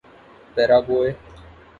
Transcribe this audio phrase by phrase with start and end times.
[0.55, 1.09] Paraguay